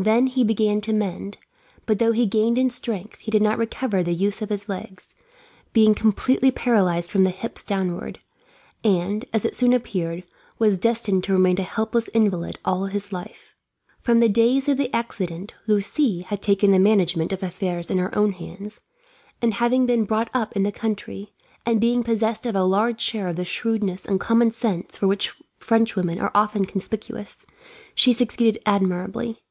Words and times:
Then 0.00 0.28
he 0.28 0.44
began 0.44 0.80
to 0.82 0.92
mend, 0.92 1.38
but 1.84 1.98
though 1.98 2.12
he 2.12 2.24
gained 2.24 2.56
in 2.56 2.70
strength 2.70 3.18
he 3.18 3.32
did 3.32 3.42
not 3.42 3.58
recover 3.58 4.00
the 4.00 4.14
use 4.14 4.40
of 4.40 4.48
his 4.48 4.68
legs, 4.68 5.16
being 5.72 5.92
completely 5.92 6.52
paralysed 6.52 7.10
from 7.10 7.24
the 7.24 7.30
hips 7.30 7.64
downward; 7.64 8.20
and, 8.84 9.24
as 9.32 9.44
it 9.44 9.56
soon 9.56 9.72
appeared, 9.72 10.22
was 10.56 10.78
destined 10.78 11.24
to 11.24 11.32
remain 11.32 11.58
a 11.58 11.64
helpless 11.64 12.06
invalid 12.14 12.60
all 12.64 12.86
his 12.86 13.12
life. 13.12 13.56
From 13.98 14.20
the 14.20 14.28
day 14.28 14.56
of 14.58 14.66
the 14.76 14.88
accident 14.94 15.52
Lucie 15.66 16.20
had 16.20 16.40
taken 16.40 16.70
the 16.70 16.78
management 16.78 17.32
of 17.32 17.42
affairs 17.42 17.90
in 17.90 17.98
her 17.98 18.10
hands, 18.14 18.78
and 19.42 19.54
having 19.54 19.84
been 19.84 20.04
brought 20.04 20.30
up 20.32 20.52
in 20.54 20.62
the 20.62 20.70
country, 20.70 21.32
and 21.66 21.80
being 21.80 22.04
possessed 22.04 22.46
of 22.46 22.54
a 22.54 22.62
large 22.62 23.00
share 23.00 23.26
of 23.26 23.34
the 23.34 23.44
shrewdness 23.44 24.04
and 24.06 24.20
common 24.20 24.52
sense 24.52 24.96
for 24.96 25.08
which 25.08 25.32
Frenchwomen 25.58 26.20
are 26.20 26.30
often 26.36 26.66
conspicuous, 26.66 27.36
she 27.96 28.12
succeeded 28.12 28.62
admirably. 28.64 29.42